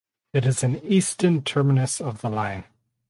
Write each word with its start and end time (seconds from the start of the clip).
It 0.33 0.47
is 0.47 0.63
an 0.63 0.83
eastern 0.83 1.43
terminus 1.43 2.01
of 2.01 2.21
the 2.21 2.29
line. 2.31 2.63